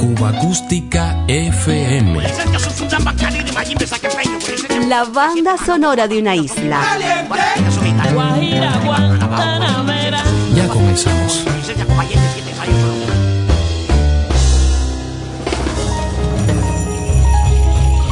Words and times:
Cuba 0.00 0.30
Acústica 0.30 1.24
FM. 1.28 2.20
La 4.88 5.04
banda 5.04 5.56
sonora 5.56 6.08
de 6.08 6.18
una 6.18 6.34
isla. 6.34 6.82
Ya 10.56 10.66
comenzamos. 10.66 11.44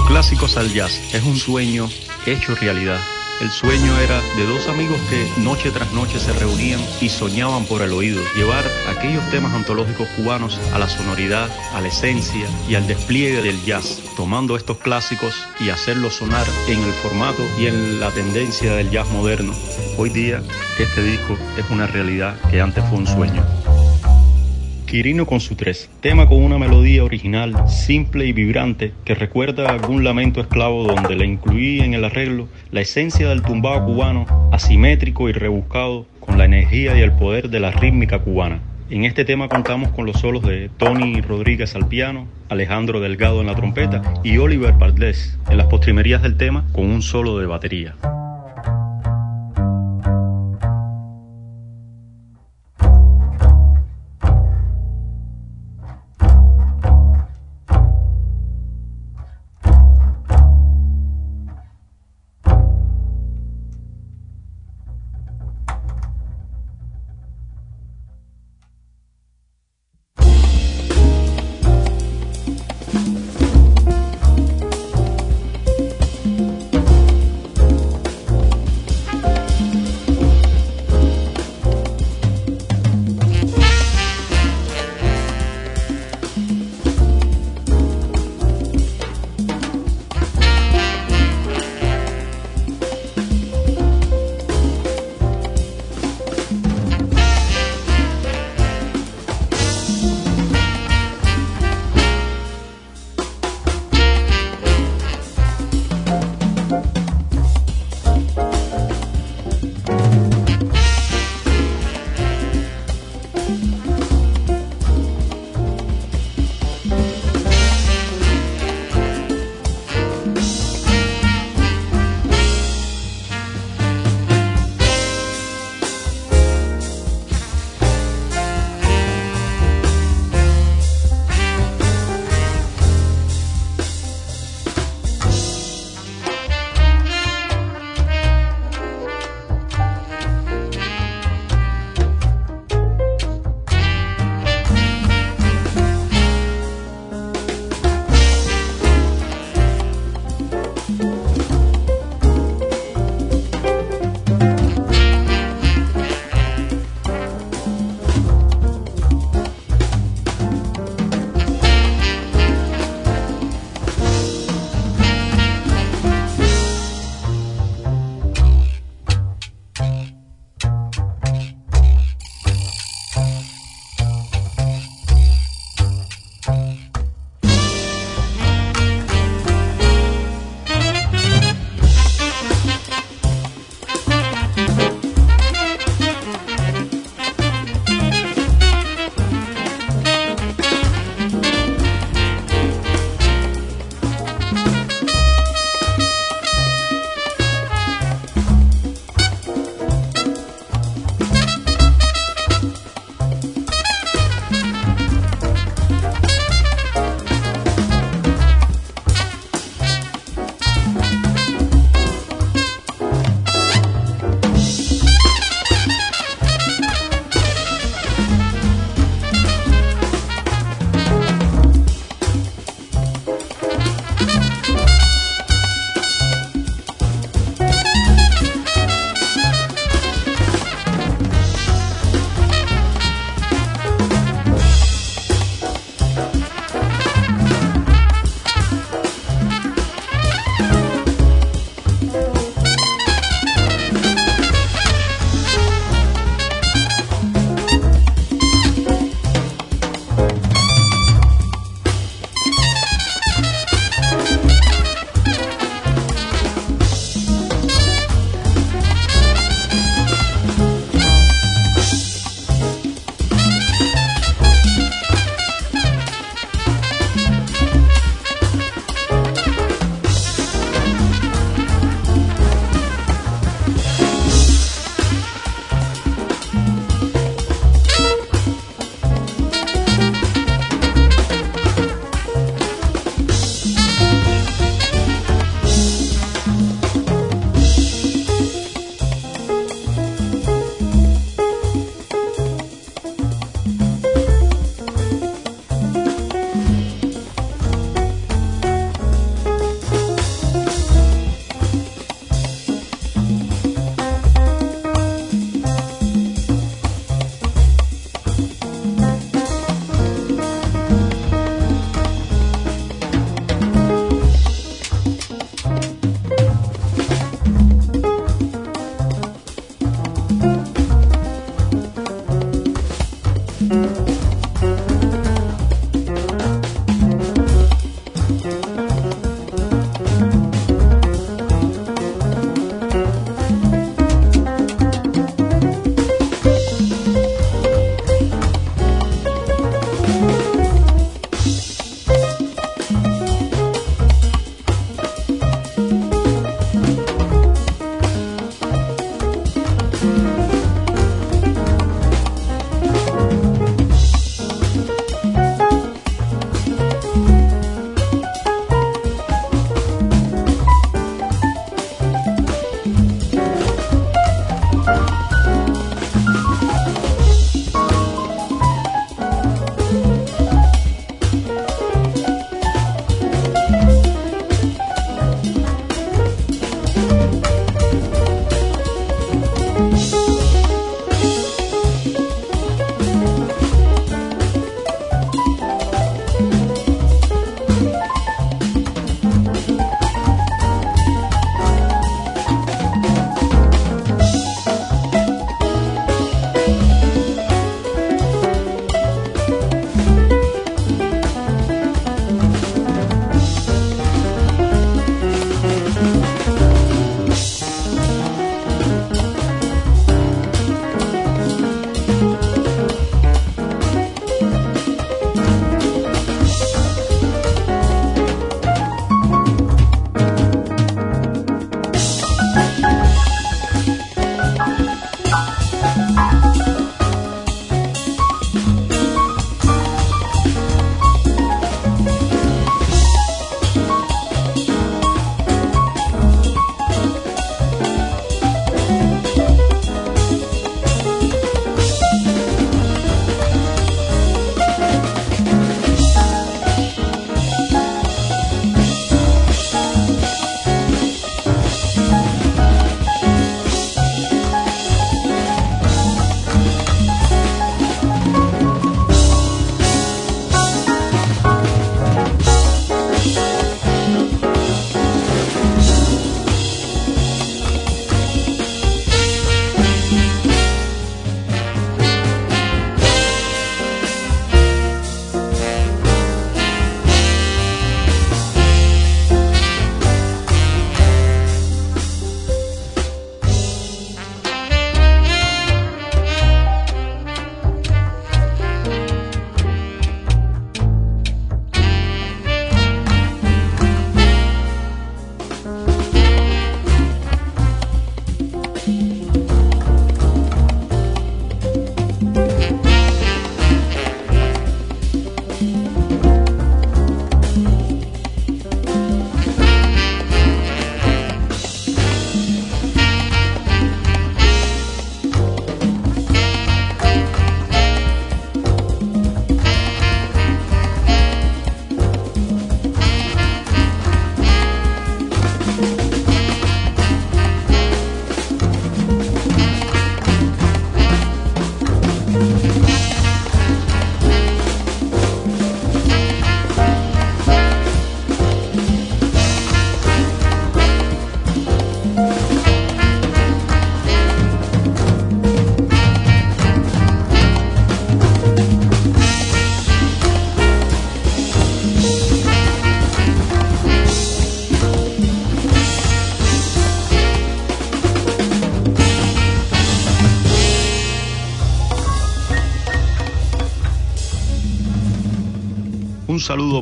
Clásicos 0.07 0.57
al 0.57 0.73
jazz 0.73 0.93
es 1.13 1.25
un 1.25 1.37
sueño 1.37 1.89
hecho 2.25 2.55
realidad. 2.55 3.01
El 3.41 3.51
sueño 3.51 3.99
era 3.99 4.21
de 4.37 4.45
dos 4.45 4.69
amigos 4.69 5.01
que 5.09 5.27
noche 5.41 5.71
tras 5.71 5.91
noche 5.93 6.19
se 6.21 6.31
reunían 6.35 6.81
y 7.01 7.09
soñaban 7.09 7.65
por 7.65 7.81
el 7.81 7.91
oído, 7.93 8.21
llevar 8.37 8.63
aquellos 8.91 9.29
temas 9.31 9.55
antológicos 9.55 10.07
cubanos 10.09 10.61
a 10.75 10.79
la 10.79 10.87
sonoridad, 10.91 11.49
a 11.73 11.81
la 11.81 11.89
esencia 11.89 12.47
y 12.69 12.75
al 12.75 12.87
despliegue 12.87 13.41
del 13.41 13.65
jazz, 13.65 14.03
tomando 14.15 14.57
estos 14.57 14.77
clásicos 14.77 15.35
y 15.59 15.71
hacerlos 15.71 16.17
sonar 16.17 16.47
en 16.69 16.83
el 16.83 16.93
formato 16.93 17.43
y 17.59 17.67
en 17.67 17.99
la 17.99 18.11
tendencia 18.11 18.75
del 18.75 18.91
jazz 18.91 19.09
moderno. 19.09 19.55
Hoy 19.97 20.11
día 20.11 20.43
este 20.79 21.03
disco 21.03 21.39
es 21.57 21.65
una 21.71 21.87
realidad 21.87 22.39
que 22.51 22.61
antes 22.61 22.85
fue 22.91 22.99
un 22.99 23.07
sueño. 23.07 23.43
Quirino 24.91 25.25
con 25.25 25.39
su 25.39 25.55
tres, 25.55 25.89
tema 26.01 26.27
con 26.27 26.43
una 26.43 26.59
melodía 26.59 27.05
original, 27.05 27.55
simple 27.69 28.27
y 28.27 28.33
vibrante, 28.33 28.93
que 29.05 29.15
recuerda 29.15 29.71
algún 29.71 30.03
lamento 30.03 30.41
esclavo 30.41 30.83
donde 30.83 31.15
le 31.15 31.27
incluí 31.27 31.79
en 31.79 31.95
el 31.95 32.05
arreglo 32.05 32.49
la 32.73 32.81
esencia 32.81 33.29
del 33.29 33.43
tumbado 33.43 33.87
cubano, 33.87 34.27
asimétrico 34.51 35.29
y 35.29 35.33
rebuscado, 35.33 36.07
con 36.19 36.39
la 36.39 36.47
energía 36.47 36.99
y 36.99 37.03
el 37.03 37.13
poder 37.13 37.51
de 37.51 37.61
la 37.61 37.71
rítmica 37.71 38.19
cubana. 38.19 38.63
En 38.91 39.05
este 39.05 39.25
tema 39.25 39.47
contamos 39.47 39.91
con 39.91 40.07
los 40.07 40.19
solos 40.19 40.43
de 40.43 40.71
Tony 40.77 41.21
Rodríguez 41.21 41.77
al 41.77 41.87
piano, 41.87 42.27
Alejandro 42.49 42.99
Delgado 42.99 43.41
en 43.43 43.47
la 43.47 43.55
trompeta 43.55 44.03
y 44.25 44.39
Oliver 44.39 44.75
Valdés 44.77 45.39
en 45.49 45.57
las 45.57 45.69
postrimerías 45.69 46.21
del 46.21 46.37
tema 46.37 46.67
con 46.73 46.87
un 46.87 47.03
solo 47.03 47.39
de 47.39 47.47
batería. 47.47 47.95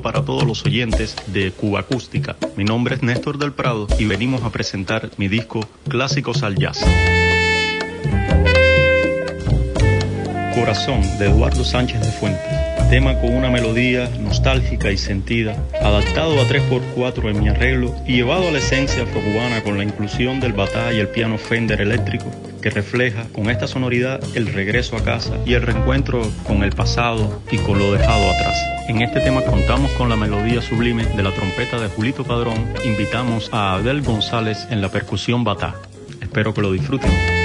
Para 0.03 0.25
todos 0.25 0.45
los 0.45 0.65
oyentes 0.65 1.17
de 1.27 1.51
Cuba 1.53 1.81
Acústica. 1.81 2.37
Mi 2.57 2.65
nombre 2.65 2.95
es 2.95 3.03
Néstor 3.03 3.39
del 3.39 3.53
Prado 3.53 3.87
y 3.99 4.05
venimos 4.05 4.43
a 4.43 4.51
presentar 4.51 5.11
mi 5.17 5.29
disco 5.29 5.61
Clásicos 5.89 6.43
al 6.43 6.57
Jazz. 6.57 6.85
Corazón 10.55 11.01
de 11.19 11.27
Eduardo 11.27 11.65
Sánchez 11.65 12.01
de 12.01 12.13
Fuentes 12.13 12.69
tema 12.89 13.21
con 13.21 13.35
una 13.35 13.51
melodía 13.51 14.09
nostálgica 14.19 14.91
y 14.91 14.97
sentida, 14.97 15.63
adaptado 15.83 16.41
a 16.41 16.49
3x4 16.49 17.31
en 17.31 17.43
mi 17.43 17.49
arreglo 17.51 17.95
y 18.07 18.17
llevado 18.17 18.49
a 18.49 18.51
la 18.51 18.59
esencia 18.59 19.03
afrocubana 19.03 19.63
con 19.63 19.77
la 19.77 19.85
inclusión 19.85 20.41
del 20.41 20.55
batá 20.55 20.91
y 20.93 20.99
el 20.99 21.09
piano 21.09 21.37
Fender 21.37 21.83
eléctrico, 21.83 22.31
que 22.63 22.71
refleja 22.71 23.25
con 23.35 23.51
esta 23.51 23.67
sonoridad 23.67 24.21
el 24.35 24.47
regreso 24.47 24.97
a 24.97 25.05
casa 25.05 25.37
y 25.45 25.53
el 25.53 25.63
reencuentro 25.63 26.23
con 26.47 26.63
el 26.63 26.71
pasado 26.71 27.43
y 27.51 27.59
con 27.59 27.79
lo 27.79 27.93
dejado 27.93 28.31
atrás. 28.31 28.78
En 28.89 29.03
este 29.03 29.21
tema 29.21 29.43
contamos 29.43 29.91
con 29.93 30.09
la 30.09 30.17
melodía 30.17 30.63
sublime 30.63 31.05
de 31.05 31.23
la 31.23 31.35
trompeta 31.35 31.79
de 31.79 31.89
Julito 31.89 32.25
Padrón. 32.25 32.73
Invitamos 32.87 33.51
a 33.53 33.75
Abel 33.75 34.01
González 34.01 34.67
en 34.71 34.81
la 34.81 34.89
percusión 34.89 35.45
batá. 35.45 35.75
Espero 36.23 36.55
que 36.55 36.63
lo 36.63 36.73
disfruten. 36.73 37.38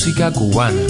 Música 0.00 0.32
cubana. 0.32 0.80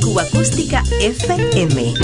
Cuba 0.00 0.22
Acústica 0.22 0.82
FM. 1.02 2.03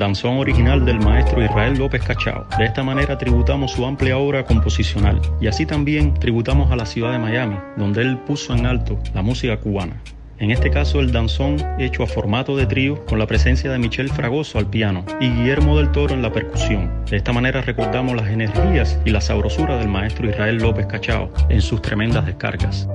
Danzón 0.00 0.38
original 0.38 0.86
del 0.86 0.98
maestro 0.98 1.44
Israel 1.44 1.78
López 1.78 2.02
Cachao. 2.02 2.46
De 2.58 2.64
esta 2.64 2.82
manera 2.82 3.18
tributamos 3.18 3.72
su 3.72 3.84
amplia 3.84 4.16
obra 4.16 4.44
composicional 4.44 5.20
y 5.42 5.46
así 5.46 5.66
también 5.66 6.14
tributamos 6.14 6.72
a 6.72 6.76
la 6.76 6.86
ciudad 6.86 7.12
de 7.12 7.18
Miami, 7.18 7.56
donde 7.76 8.00
él 8.00 8.16
puso 8.18 8.54
en 8.54 8.64
alto 8.64 8.98
la 9.14 9.20
música 9.20 9.58
cubana. 9.58 10.00
En 10.38 10.50
este 10.50 10.70
caso 10.70 11.00
el 11.00 11.12
danzón 11.12 11.58
hecho 11.78 12.02
a 12.02 12.06
formato 12.06 12.56
de 12.56 12.64
trío 12.64 13.04
con 13.04 13.18
la 13.18 13.26
presencia 13.26 13.70
de 13.70 13.78
Michel 13.78 14.08
Fragoso 14.08 14.58
al 14.58 14.70
piano 14.70 15.04
y 15.20 15.28
Guillermo 15.28 15.76
del 15.76 15.92
Toro 15.92 16.14
en 16.14 16.22
la 16.22 16.32
percusión. 16.32 16.90
De 17.10 17.18
esta 17.18 17.34
manera 17.34 17.60
recordamos 17.60 18.16
las 18.16 18.28
energías 18.28 18.98
y 19.04 19.10
la 19.10 19.20
sabrosura 19.20 19.76
del 19.76 19.88
maestro 19.88 20.30
Israel 20.30 20.56
López 20.56 20.86
Cachao 20.86 21.30
en 21.50 21.60
sus 21.60 21.82
tremendas 21.82 22.24
descargas. 22.24 22.88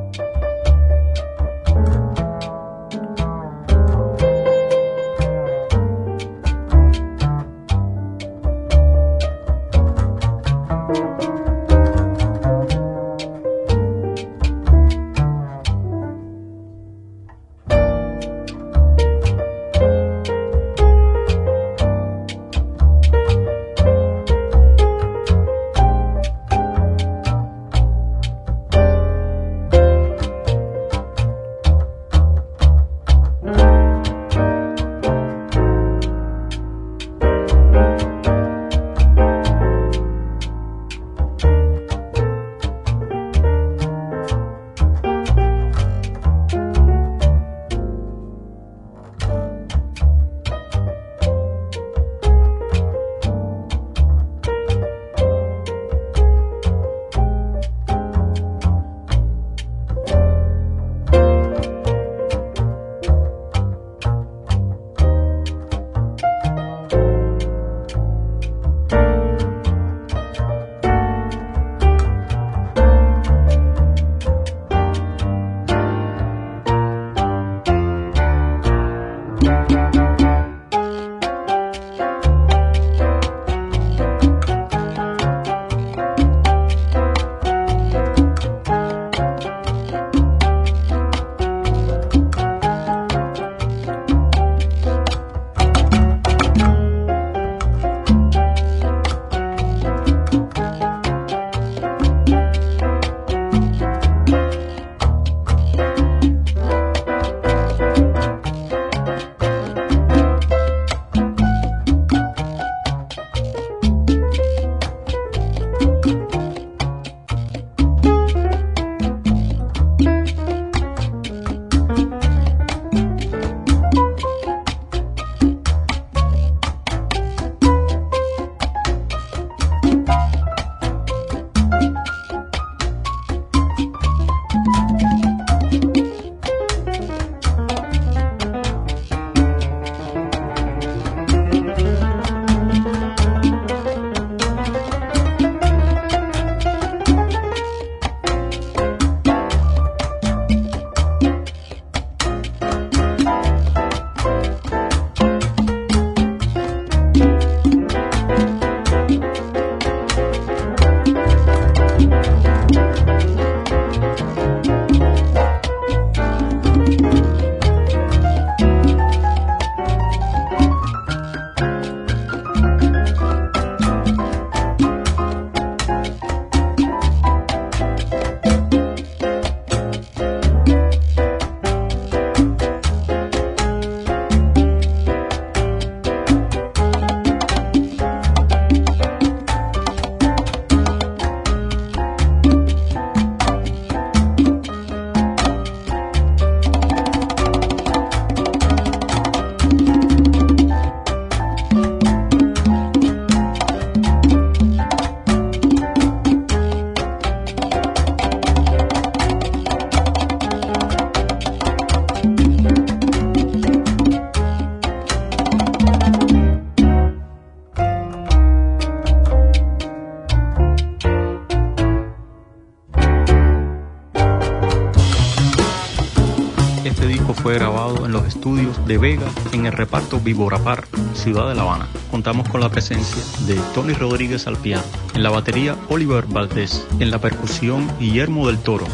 Vega 228.97 229.27
en 229.51 229.65
el 229.65 229.73
reparto 229.73 230.19
Viborapar, 230.19 230.85
Ciudad 231.13 231.49
de 231.49 231.55
La 231.55 231.63
Habana. 231.63 231.87
Contamos 232.11 232.47
con 232.49 232.61
la 232.61 232.69
presencia 232.69 233.21
de 233.45 233.55
Tony 233.73 233.93
Rodríguez 233.93 234.47
al 234.47 234.57
piano, 234.57 234.83
en 235.13 235.23
la 235.23 235.29
batería 235.29 235.75
Oliver 235.89 236.25
Valdés, 236.27 236.85
en 236.99 237.11
la 237.11 237.19
percusión 237.19 237.89
Guillermo 237.99 238.47
del 238.47 238.59
Toro, 238.59 238.85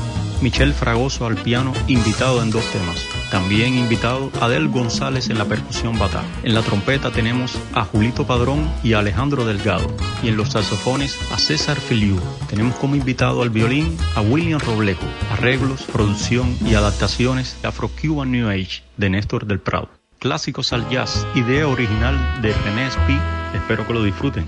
Michel 0.42 0.74
Fragoso 0.74 1.28
al 1.28 1.36
piano, 1.36 1.72
invitado 1.88 2.42
en 2.42 2.50
dos 2.50 2.66
temas. 2.72 3.06
También 3.30 3.76
invitado 3.76 4.32
Adel 4.42 4.70
González 4.70 5.30
en 5.30 5.38
la 5.38 5.46
percusión 5.46 6.00
batá. 6.00 6.24
En 6.44 6.56
la 6.56 6.64
trompeta 6.64 7.12
tenemos 7.12 7.58
a 7.74 7.86
Julito 7.86 8.26
Padrón 8.26 8.68
y 8.84 8.94
a 8.94 9.00
Alejandro 9.00 9.46
Delgado. 9.46 9.88
Y 10.24 10.30
en 10.30 10.38
los 10.38 10.50
saxofones 10.50 11.18
a 11.32 11.38
César 11.38 11.78
Filiu. 11.78 12.20
Tenemos 12.50 12.76
como 12.76 12.96
invitado 12.96 13.44
al 13.44 13.52
violín 13.52 13.98
a 14.16 14.22
William 14.22 14.60
Robleco. 14.60 15.06
Arreglos, 15.42 15.82
producción 15.92 16.56
y 16.64 16.76
adaptaciones 16.76 17.60
de 17.64 17.70
Afro-Cuban 17.70 18.32
New 18.32 18.48
Age 18.48 18.84
de 18.98 19.10
Néstor 19.10 19.48
del 19.48 19.60
Prado. 19.60 19.90
Clásicos 20.20 20.72
al 20.72 20.88
jazz, 20.88 21.26
idea 21.34 21.68
original 21.68 22.16
de 22.44 22.54
René 22.54 22.86
Spi. 22.92 23.18
Espero 23.56 23.88
que 23.88 23.94
lo 23.94 24.04
disfruten. 24.04 24.48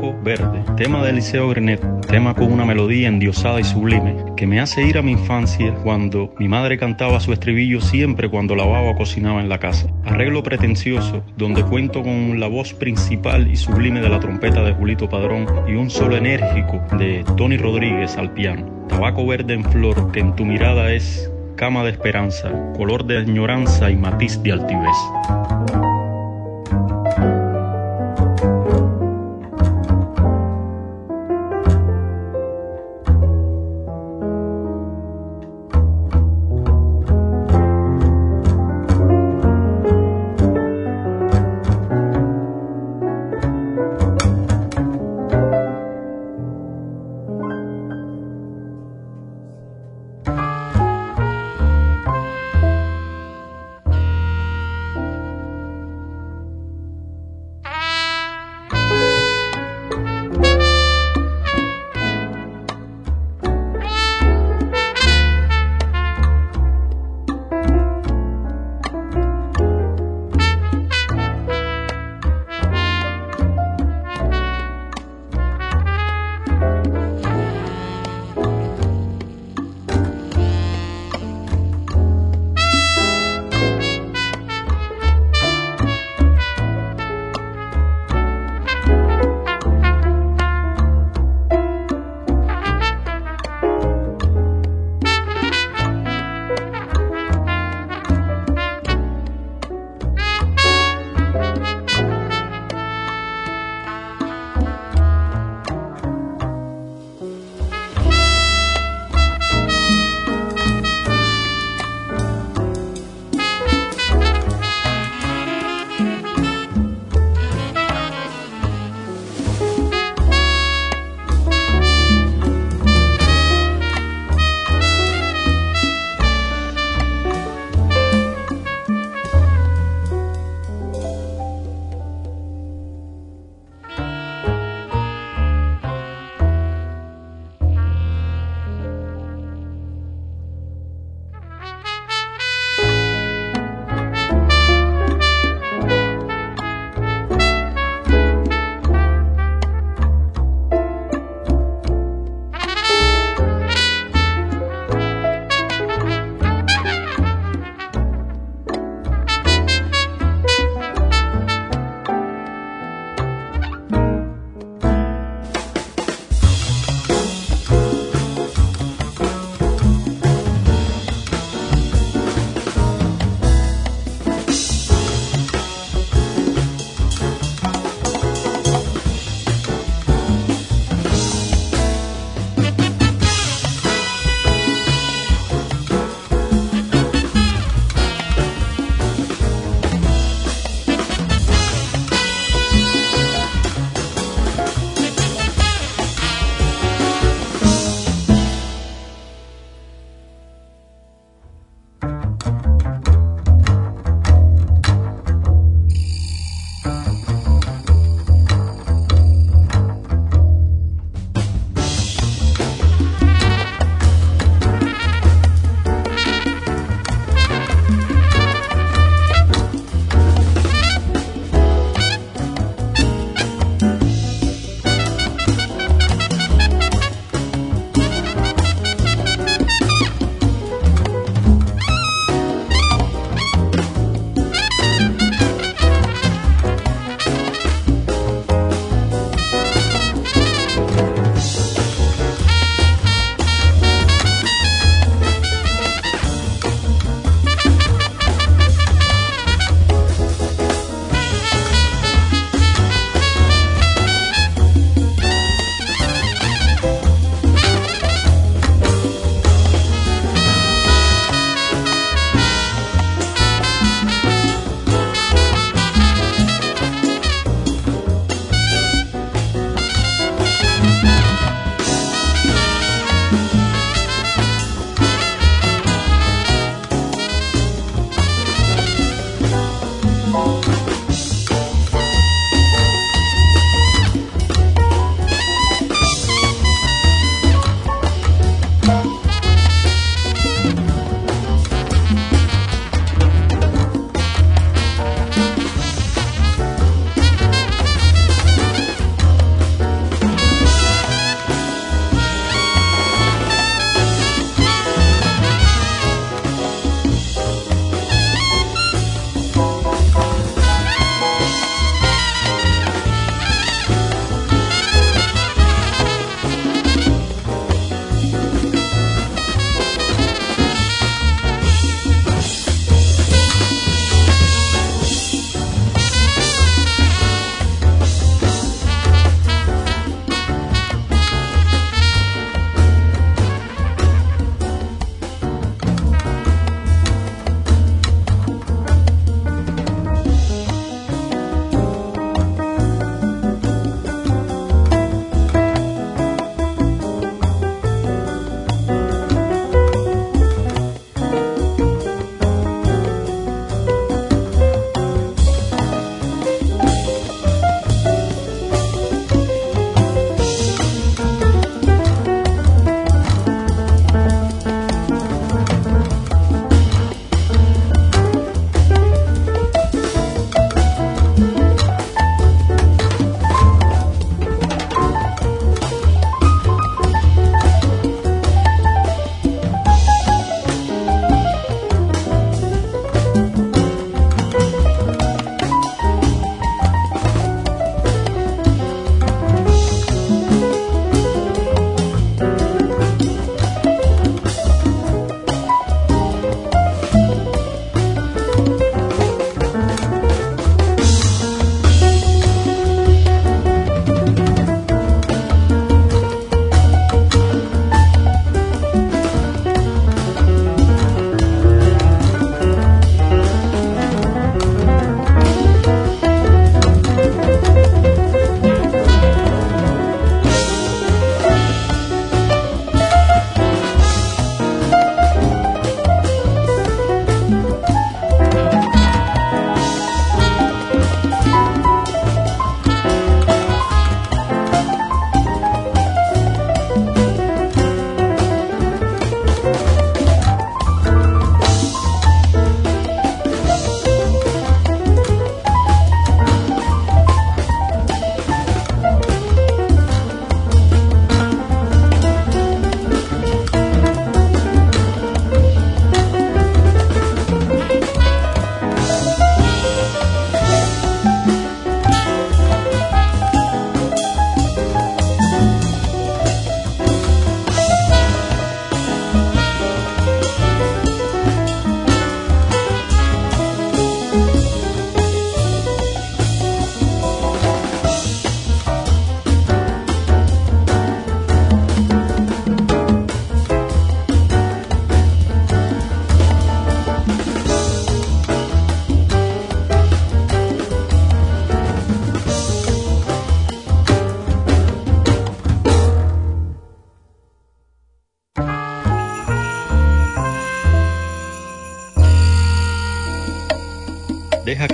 Verde, 0.00 0.64
tema 0.78 1.02
de 1.02 1.10
Eliseo 1.10 1.50
Grenet, 1.50 1.80
tema 2.06 2.34
con 2.34 2.50
una 2.50 2.64
melodía 2.64 3.08
endiosada 3.08 3.60
y 3.60 3.64
sublime 3.64 4.16
que 4.34 4.46
me 4.46 4.58
hace 4.58 4.82
ir 4.82 4.96
a 4.96 5.02
mi 5.02 5.12
infancia 5.12 5.74
cuando 5.82 6.34
mi 6.38 6.48
madre 6.48 6.78
cantaba 6.78 7.20
su 7.20 7.34
estribillo 7.34 7.82
siempre 7.82 8.30
cuando 8.30 8.56
lavaba 8.56 8.90
o 8.90 8.96
cocinaba 8.96 9.42
en 9.42 9.50
la 9.50 9.58
casa. 9.58 9.88
Arreglo 10.06 10.42
pretencioso 10.42 11.22
donde 11.36 11.62
cuento 11.62 12.02
con 12.02 12.40
la 12.40 12.46
voz 12.46 12.72
principal 12.72 13.50
y 13.50 13.56
sublime 13.56 14.00
de 14.00 14.08
la 14.08 14.20
trompeta 14.20 14.62
de 14.62 14.72
Julito 14.72 15.06
Padrón 15.06 15.46
y 15.68 15.74
un 15.74 15.90
solo 15.90 16.16
enérgico 16.16 16.80
de 16.96 17.22
Tony 17.36 17.58
Rodríguez 17.58 18.16
al 18.16 18.32
piano. 18.32 18.86
Tabaco 18.88 19.26
verde 19.26 19.52
en 19.52 19.64
flor 19.64 20.12
que 20.12 20.20
en 20.20 20.34
tu 20.34 20.46
mirada 20.46 20.92
es 20.92 21.30
cama 21.56 21.84
de 21.84 21.90
esperanza, 21.90 22.50
color 22.74 23.04
de 23.04 23.18
añoranza 23.18 23.90
y 23.90 23.96
matiz 23.96 24.42
de 24.42 24.52
altivez. 24.52 24.96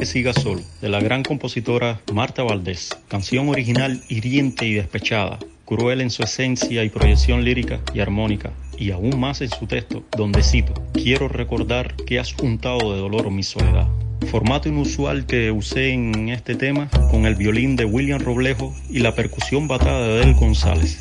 Siga 0.07 0.33
solo, 0.33 0.62
de 0.81 0.88
la 0.88 1.01
gran 1.01 1.23
compositora 1.23 2.01
Marta 2.12 2.42
Valdés. 2.42 2.97
Canción 3.09 3.49
original 3.49 4.01
hiriente 4.09 4.66
y 4.66 4.75
despechada, 4.75 5.38
cruel 5.64 6.01
en 6.01 6.11
su 6.11 6.23
esencia 6.23 6.85
y 6.85 6.88
proyección 6.88 7.45
lírica 7.45 7.81
y 7.92 8.01
armónica, 8.01 8.53
y 8.79 8.92
aún 8.92 9.19
más 9.19 9.40
en 9.40 9.51
su 9.51 9.66
texto, 9.66 10.05
donde 10.16 10.42
cito, 10.42 10.73
quiero 10.95 11.29
recordar 11.29 11.95
que 12.07 12.19
has 12.19 12.35
untado 12.38 12.95
de 12.95 13.01
dolor 13.01 13.31
mi 13.31 13.42
soledad. 13.42 13.88
Formato 14.31 14.69
inusual 14.69 15.27
que 15.27 15.51
usé 15.51 15.90
en 15.90 16.31
este 16.31 16.55
tema 16.55 16.88
con 17.11 17.27
el 17.27 17.35
violín 17.35 17.77
de 17.77 17.85
William 17.85 18.21
Roblejo 18.21 18.75
y 18.88 19.01
la 19.01 19.14
percusión 19.14 19.69
batada 19.69 20.07
de 20.07 20.21
Del 20.21 20.35
González. 20.35 21.01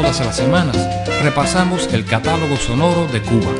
Todas 0.00 0.20
las 0.20 0.36
semanas 0.36 0.76
repasamos 1.24 1.92
el 1.92 2.04
catálogo 2.04 2.56
sonoro 2.56 3.08
de 3.08 3.20
Cuba. 3.20 3.52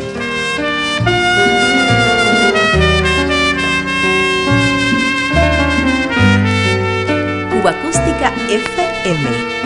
Cuba 7.51 7.71
Acústica 7.73 8.33
FM. 8.49 9.58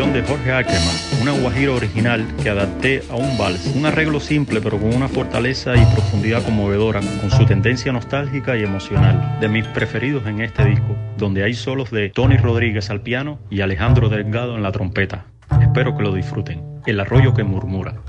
De 0.00 0.22
Jorge 0.22 0.50
Ackerman, 0.50 0.96
una 1.20 1.32
guajira 1.32 1.72
original 1.72 2.26
que 2.42 2.48
adapté 2.48 3.02
a 3.10 3.16
un 3.16 3.36
vals, 3.36 3.66
un 3.76 3.84
arreglo 3.84 4.18
simple 4.18 4.62
pero 4.62 4.78
con 4.78 4.94
una 4.94 5.08
fortaleza 5.08 5.76
y 5.76 5.84
profundidad 5.92 6.42
conmovedora, 6.42 7.00
con 7.20 7.30
su 7.30 7.44
tendencia 7.44 7.92
nostálgica 7.92 8.56
y 8.56 8.62
emocional, 8.62 9.38
de 9.40 9.48
mis 9.48 9.66
preferidos 9.66 10.26
en 10.26 10.40
este 10.40 10.64
disco, 10.64 10.96
donde 11.18 11.44
hay 11.44 11.52
solos 11.52 11.90
de 11.90 12.08
Tony 12.08 12.38
Rodríguez 12.38 12.88
al 12.88 13.02
piano 13.02 13.40
y 13.50 13.60
Alejandro 13.60 14.08
Delgado 14.08 14.56
en 14.56 14.62
la 14.62 14.72
trompeta. 14.72 15.26
Espero 15.60 15.94
que 15.94 16.02
lo 16.02 16.14
disfruten. 16.14 16.64
El 16.86 16.98
arroyo 16.98 17.34
que 17.34 17.44
murmura. 17.44 18.00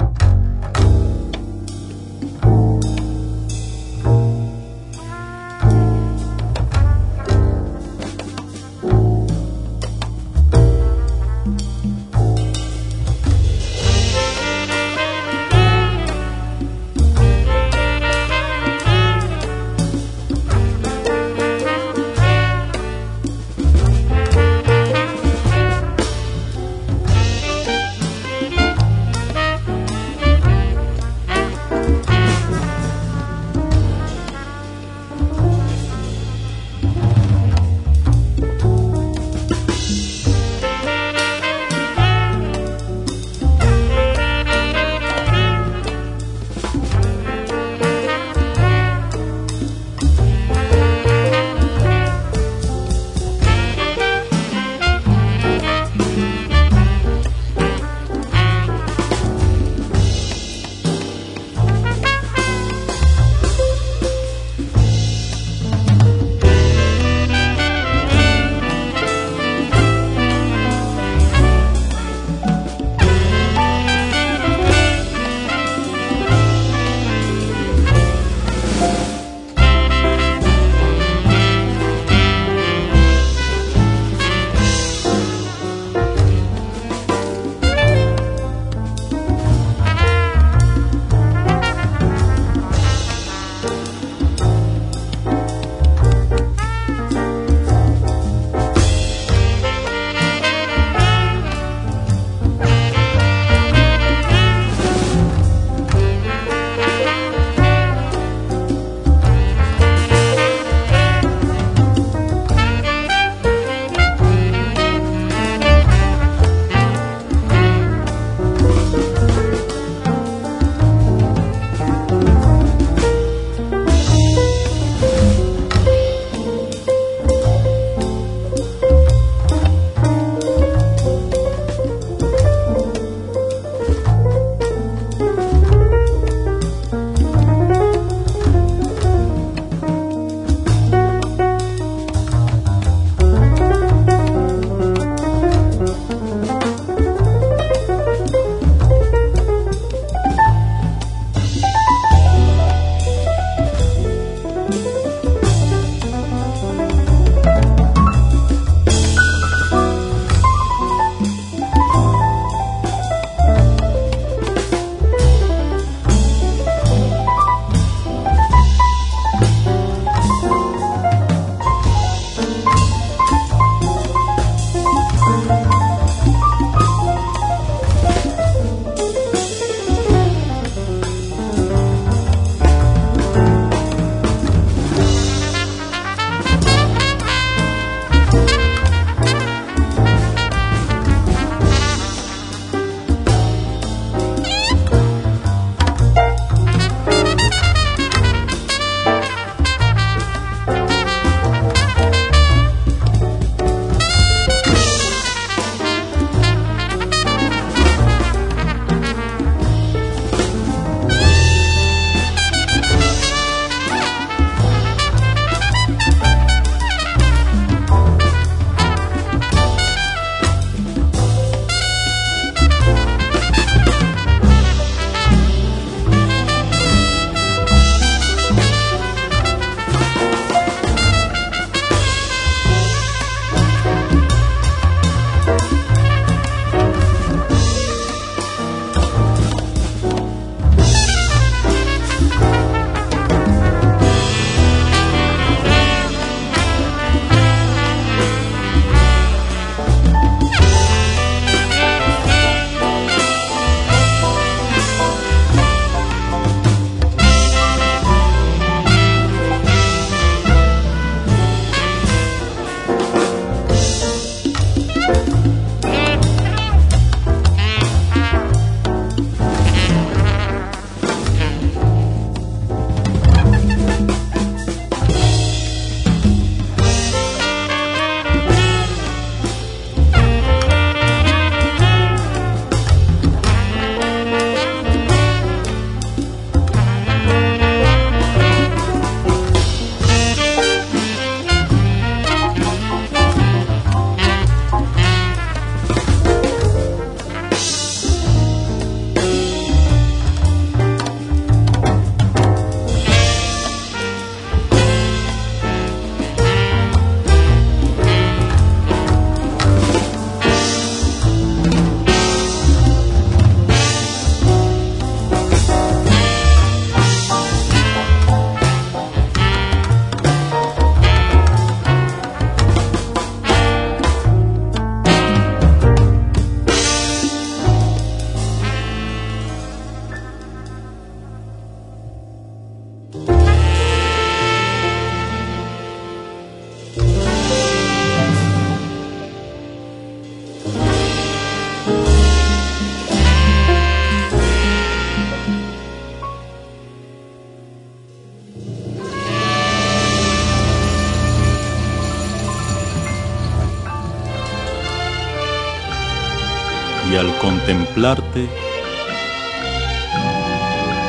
Contemplarte, 357.71 358.47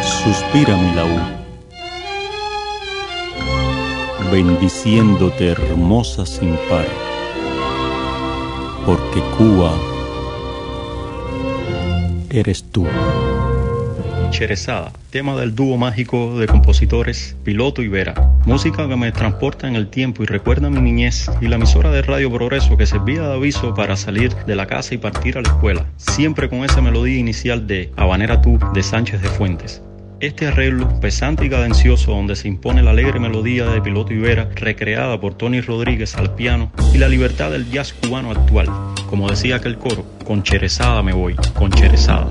suspira 0.02 0.76
mi 0.76 0.94
laúd, 0.94 1.20
bendiciéndote 4.30 5.48
hermosa 5.48 6.24
sin 6.24 6.56
par, 6.68 6.86
porque 8.86 9.20
Cuba 9.36 9.72
eres 12.30 12.62
tú. 12.70 12.86
Cherezada, 14.30 14.92
tema 15.12 15.36
del 15.36 15.54
dúo 15.54 15.76
mágico 15.76 16.38
de 16.38 16.46
compositores 16.46 17.36
Piloto 17.44 17.82
y 17.82 17.88
Vera. 17.88 18.14
Música 18.46 18.88
que 18.88 18.96
me 18.96 19.12
transporta 19.12 19.68
en 19.68 19.76
el 19.76 19.88
tiempo 19.88 20.22
y 20.22 20.26
recuerda 20.26 20.70
mi 20.70 20.80
niñez 20.80 21.30
y 21.42 21.48
la 21.48 21.56
emisora 21.56 21.90
de 21.90 22.00
Radio 22.00 22.32
Progreso 22.32 22.78
que 22.78 22.86
servía 22.86 23.20
de 23.20 23.34
aviso 23.34 23.74
para 23.74 23.94
salir 23.96 24.34
de 24.34 24.56
la 24.56 24.66
casa 24.66 24.94
y 24.94 24.98
partir 24.98 25.36
a 25.36 25.42
la 25.42 25.50
escuela, 25.50 25.84
siempre 25.98 26.48
con 26.48 26.64
esa 26.64 26.80
melodía 26.80 27.18
inicial 27.18 27.66
de 27.66 27.92
Habanera 27.94 28.40
Tú 28.40 28.58
de 28.72 28.82
Sánchez 28.82 29.20
de 29.20 29.28
Fuentes. 29.28 29.82
Este 30.20 30.46
arreglo 30.46 30.88
pesante 31.00 31.44
y 31.44 31.50
cadencioso 31.50 32.12
donde 32.12 32.34
se 32.34 32.48
impone 32.48 32.82
la 32.82 32.92
alegre 32.92 33.20
melodía 33.20 33.66
de 33.66 33.82
Piloto 33.82 34.14
y 34.14 34.18
Vera 34.18 34.48
recreada 34.54 35.20
por 35.20 35.34
Tony 35.34 35.60
Rodríguez 35.60 36.16
al 36.16 36.34
piano 36.34 36.72
y 36.94 36.98
la 36.98 37.08
libertad 37.08 37.50
del 37.50 37.70
jazz 37.70 37.92
cubano 37.92 38.30
actual. 38.30 38.66
Como 39.10 39.28
decía 39.28 39.56
aquel 39.56 39.76
coro, 39.76 40.06
con 40.24 40.42
Cherezada 40.42 41.02
me 41.02 41.12
voy, 41.12 41.34
con 41.54 41.70
Cherezada. 41.70 42.30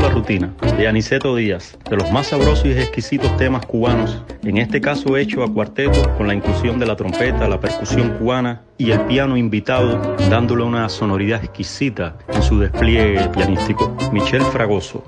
La 0.00 0.08
rutina, 0.08 0.52
de 0.76 0.88
Aniceto 0.88 1.36
Díaz, 1.36 1.78
de 1.88 1.96
los 1.96 2.10
más 2.10 2.26
sabrosos 2.26 2.66
y 2.66 2.72
exquisitos 2.72 3.36
temas 3.36 3.64
cubanos, 3.64 4.22
en 4.42 4.58
este 4.58 4.80
caso 4.80 5.16
hecho 5.16 5.44
a 5.44 5.52
cuarteto 5.52 6.12
con 6.16 6.26
la 6.26 6.34
inclusión 6.34 6.80
de 6.80 6.86
la 6.86 6.96
trompeta, 6.96 7.48
la 7.48 7.60
percusión 7.60 8.10
cubana 8.18 8.62
y 8.76 8.90
el 8.90 9.00
piano 9.02 9.36
invitado, 9.36 10.16
dándole 10.28 10.64
una 10.64 10.88
sonoridad 10.88 11.44
exquisita 11.44 12.16
en 12.28 12.42
su 12.42 12.58
despliegue 12.58 13.28
pianístico. 13.28 13.96
Michel 14.12 14.42
Fragoso. 14.42 15.04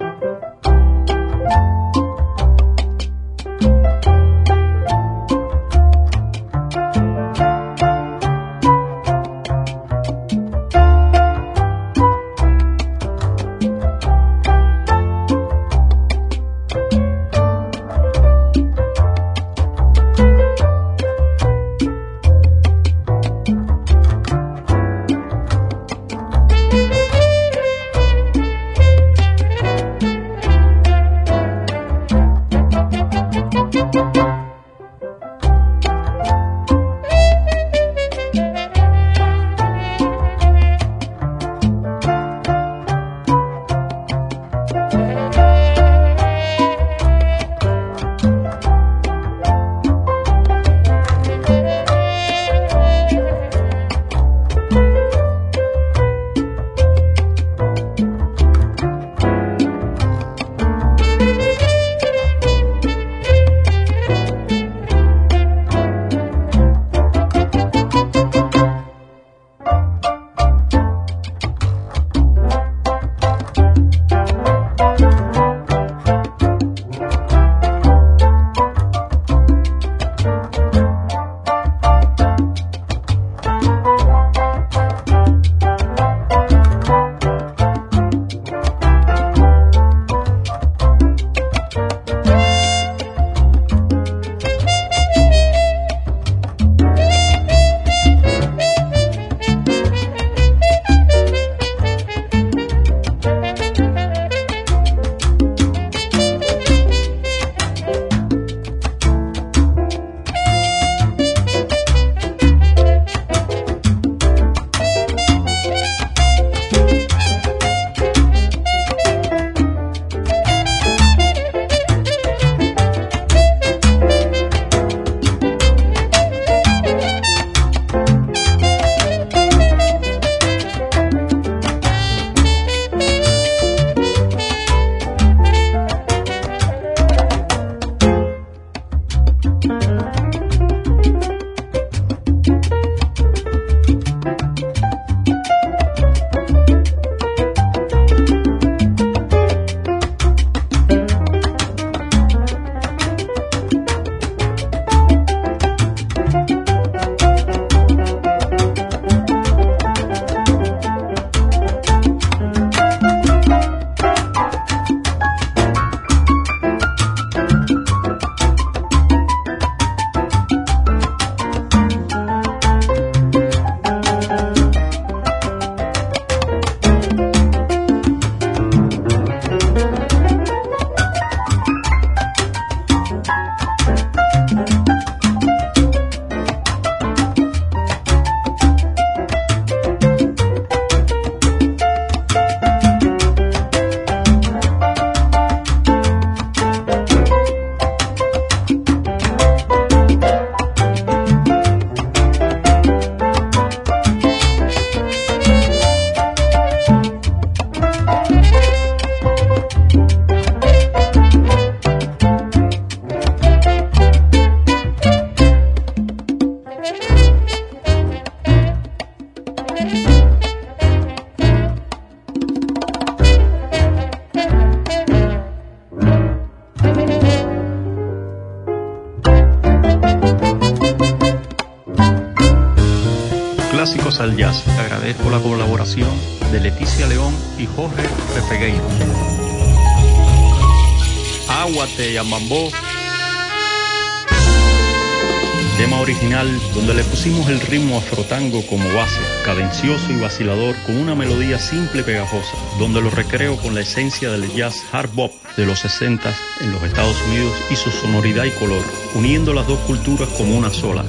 El 247.27 247.61
ritmo 247.61 247.99
afrotango 247.99 248.65
como 248.69 248.89
base, 248.95 249.21
cadencioso 249.45 250.13
y 250.13 250.17
vacilador 250.17 250.77
con 250.87 250.97
una 250.97 251.17
melodía 251.17 251.59
simple 251.59 252.03
y 252.03 252.05
pegajosa, 252.05 252.57
donde 252.79 253.03
lo 253.03 253.11
recreo 253.11 253.57
con 253.57 253.75
la 253.75 253.81
esencia 253.81 254.31
del 254.31 254.49
jazz 254.53 254.85
hard 254.93 255.11
bop 255.13 255.33
de 255.57 255.67
los 255.67 255.81
60 255.81 256.33
en 256.61 256.71
los 256.71 256.83
Estados 256.85 257.17
Unidos 257.29 257.53
y 257.69 257.75
su 257.75 257.91
sonoridad 257.91 258.45
y 258.45 258.51
color, 258.51 258.83
uniendo 259.17 259.53
las 259.53 259.67
dos 259.67 259.81
culturas 259.81 260.29
como 260.37 260.57
una 260.57 260.71
sola. 260.71 261.05